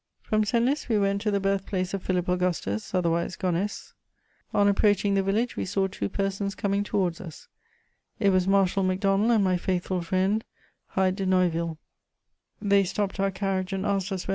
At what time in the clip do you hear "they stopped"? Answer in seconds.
12.59-13.19